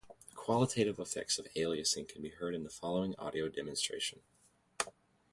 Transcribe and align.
The 0.31 0.35
qualitative 0.35 0.97
effects 0.97 1.37
of 1.37 1.45
aliasing 1.55 2.07
can 2.09 2.23
be 2.23 2.29
heard 2.29 2.55
in 2.55 2.63
the 2.63 2.71
following 2.71 3.13
audio 3.19 3.49
demonstration. 3.49 4.21